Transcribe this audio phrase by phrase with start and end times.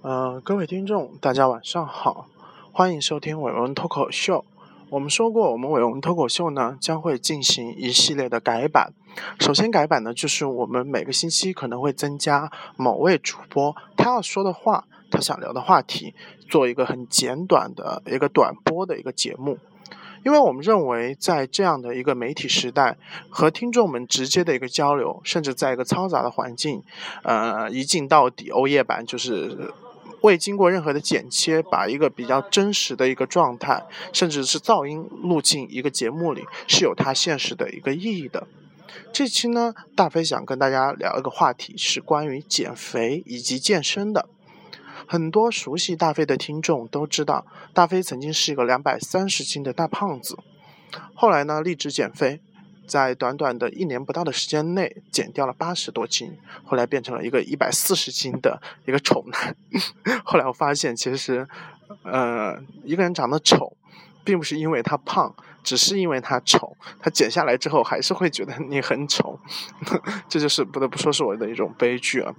[0.00, 2.28] 呃，各位听众，大家晚上好，
[2.70, 4.44] 欢迎收听伟文脱口秀。
[4.90, 8.92] 我们说过，我们伟文脱口秀呢将会进行一系列的改版。
[9.40, 16.14] 首先改版呢，就是我们每个星期可能会增加某位主播他要说的话，他想聊的话题，
[16.48, 19.58] 做一个很简短的一个短播的一个节目。
[20.24, 22.96] 因为我们认为，在这样的一个媒体时代，
[23.28, 26.82] 和听众们直接的一个交流，甚至在一个嘈杂的环境，
[27.22, 29.72] 呃，一镜到底，欧耶版就是
[30.22, 38.46] 未经过任何的剪切，把一个比较真实的一个状态，甚至是噪音录进一个节目里，是有它现实的一个意义的。
[39.12, 44.28] 这期呢，大飞想跟大家聊一个话题，是关于减肥以及健身的。
[45.06, 50.36] 很多熟悉大飞的听众都知道，大飞曾经是一个两百三十斤的大胖子，
[51.14, 52.40] 后来呢，立志减肥，
[52.88, 59.54] 在短短的一年不到的时间内减掉了八十多斤，后来变成了一个一百四十斤的一个丑男。
[60.24, 61.46] 后来我发现，其实，
[62.02, 63.76] 呃，一个人长得丑，
[64.24, 69.38] 并不是因为他胖，只是因为他丑，他减下来之后还是会觉得你很丑，
[70.28, 72.34] 这就是不得不说是我的一种悲剧啊。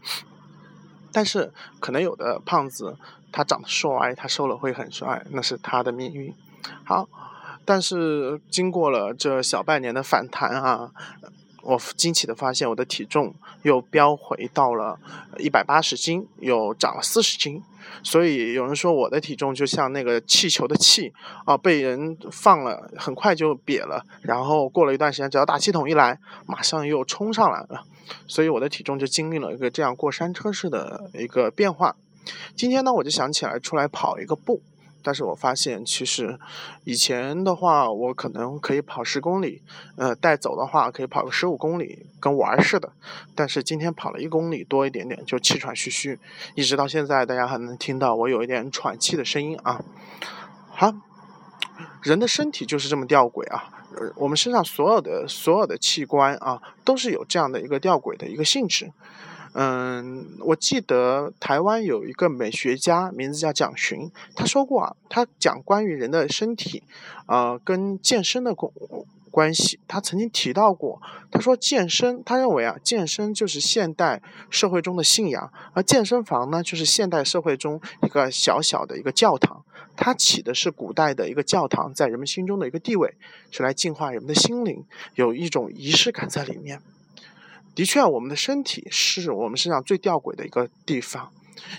[1.11, 2.97] 但是可能有的胖子
[3.31, 6.33] 他长得帅，他瘦了会很帅，那是他的命运。
[6.83, 7.07] 好，
[7.69, 10.89] 但是经过了这小半年的反弹啊，
[11.61, 14.97] 我惊奇的发现我的体重又飙回到了
[15.37, 17.61] 一百八十斤，又长了四十斤。
[18.01, 21.13] 所以有人说我的体重就像那个气球的气
[21.45, 26.17] 啊，被人放了，很快就瘪了，然后过了一段时间，只要大气筒一来，
[26.47, 27.83] 马上又冲上来了。
[28.25, 31.95] 所以我的体重就经历了一个这样过山车式的一个变化。
[32.55, 34.63] 今天呢，我就想起来出来跑一个步，
[35.01, 36.37] 但是我发现其实
[36.83, 39.61] 以前的话，我可能可以跑十公里，
[39.95, 42.91] 呃，带走的话可以跑个十五公里，跟玩似的。
[43.33, 46.19] 但是今天跑了一公里多一点点，就气喘吁吁，
[46.55, 49.81] 一直到现在，大家还能听到我有一点喘气的声音啊。
[50.69, 50.93] 好，
[52.03, 53.69] 人的身体就是这么吊诡啊。
[54.15, 58.91] 我们身上所有的所有的器官啊，都是有这样的一个吊诡的一个性质。
[59.53, 66.83] 嗯，我记得台湾有一个美学家，名字叫蒋勋，他说过啊，他讲关于人的身体，
[67.25, 68.71] 呃，跟健身的关
[69.31, 69.79] 关系。
[69.87, 71.01] 他曾经提到过，
[71.31, 79.63] 他说健身，他认为啊，健身就是现代社会中的信仰，而健身房呢，就是现代社会中一个小小的一个教堂。
[79.95, 83.15] 它起的是古代的一个教堂在人们心中的一个地位，
[83.51, 84.85] 是来净化人们的心灵，
[85.15, 86.81] 有一种仪式感在里面。
[87.79, 91.31] 的确，我们的身体是我们身上最吊诡的一个地方，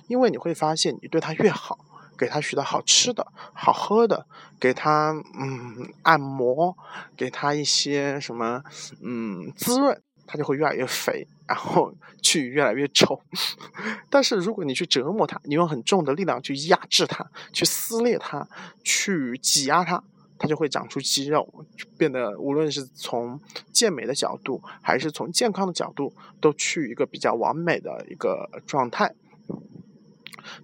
[0.08, 1.78] 因为你会发现，你对它越好，
[2.16, 4.26] 给它许多好吃的、好喝的，
[4.58, 6.74] 给它嗯按摩，
[7.14, 8.62] 给它一些什么
[9.02, 10.00] 嗯滋润。
[10.32, 13.20] 它就会越来越肥，然后 去越来越丑。
[14.08, 18.46] 但是如果你去折磨它，你用很重的力量去压制它，去撕裂它，
[18.84, 20.00] 去挤压它，
[20.40, 21.46] 它就会长出肌肉，
[21.98, 23.38] 变得无论是从
[23.70, 29.14] 健美的角度，还是从健康的角度，都去一个比较完美的一个状态。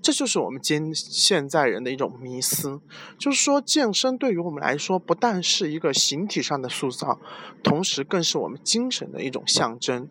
[0.01, 2.81] 这就是我们今现在人的一种迷思，
[3.19, 7.21] 就是说健身对于我们来说，不但是一个形体上的塑造，
[7.63, 10.09] 同时更是我们精神的一种象征。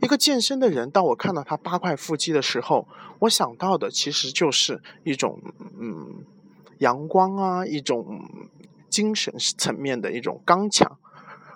[0.00, 2.88] 一个健身的人，当我看到他八块腹肌的时候，
[3.20, 5.38] 我想到的其实就是一种
[5.78, 6.24] 嗯
[6.78, 8.24] 阳光啊，一种
[8.92, 10.98] 精神层面的一种刚强。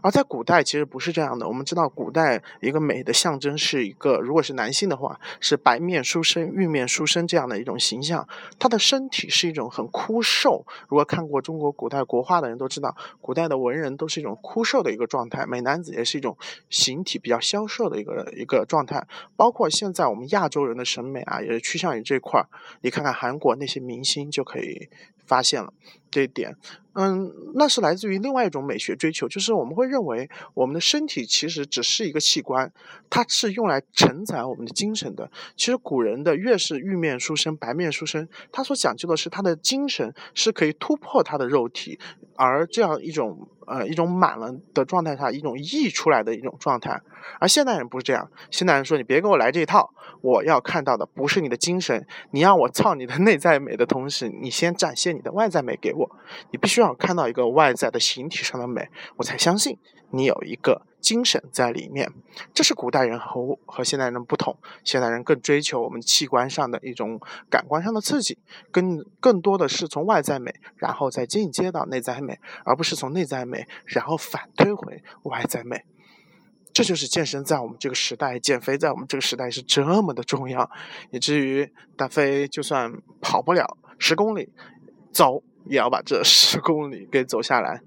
[0.03, 1.49] 而在古代其实不是这样的。
[1.49, 8.29] 我们知道，古代一个美的象征是一个，如果是男性的话，是白面书生、玉面书生这样的一种形象。
[8.57, 10.65] 他的身体是一种很枯瘦。
[10.89, 15.45] 如果看过中国古代国画的人都知道，古代的文人都是一种枯瘦的一个状态。
[15.45, 16.37] 美男子也是一种
[16.71, 19.09] 形体比较消瘦的一个一个状态。
[19.35, 22.47] 包括现在我们亚洲人的审美啊，也是趋向于这块儿。
[22.83, 24.89] 你看看韩国那些明星就可以
[25.27, 25.73] 发现了
[26.11, 26.57] 这一点。
[26.99, 32.73] 嗯，那是来自于另外一种美学追求，就是我们会认为我们的身体其实只是一个器官，
[33.11, 35.31] 它是用来承载我们的精神的。
[35.57, 41.99] 其实古人的越是玉面书生、白面书生，他所讲究的是他的精神是可以突破他的肉体，
[42.35, 47.01] 而这样一种呃一种满了的状态下，一种溢出来的一种状态。
[47.39, 49.91] 而现代人不是这样，现代人说你别给我来这一套，
[50.21, 56.11] 我要看到的不是你的精神，你让我操你的内在美的同时，你先展现你的外在美给我，
[56.51, 56.97] 你必须要。
[56.99, 59.77] 看到一个外在的形体上的美，我才相信
[60.13, 62.13] 你有一个精神在里面。
[62.53, 67.21] 这是古代人和和现代人不同，现代人更追求我们器官上的一种
[67.51, 68.39] 感官上的刺激，
[68.71, 75.85] 更更多的是从外在美，然后再进阶到内在美，而不是从内在美然后反推回外在美。
[76.73, 80.71] 这就是健身在我们这个时代，减肥在我们这个时代是这么的重要，
[81.11, 84.51] 以至于大飞就算跑不了十公里，
[85.11, 87.81] 走也要把这十公里给走下来。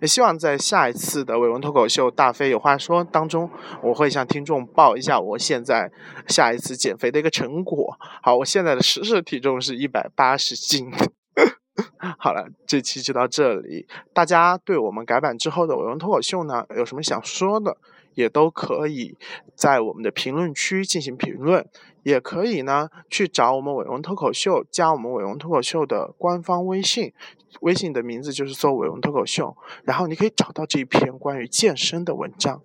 [0.00, 3.50] 也希望在下一次的伟文脱口秀大飞有话说当中，
[3.82, 5.90] 我会向听众报一下我现在
[6.28, 7.96] 下一次减肥的一个成果。
[8.22, 10.90] 好，我现在的实时体重是一百八十斤。
[12.18, 13.86] 好了，这期就到这里。
[14.12, 17.76] 大家对我们改版之后的伟文脱口秀呢，有什么想说的，
[18.14, 19.16] 也都可以
[19.54, 21.64] 在我们的评论区进行评论，
[22.02, 27.12] 也可以呢去找我们伟文脱口秀，加我们伟文脱口秀的官方微信。
[27.60, 32.60] 微信的名字就是做“伟文脱口秀”，然后你可以找到这一篇关于健身的文章。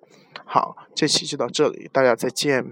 [0.46, 2.66] 好，这期就到这里，大家再见。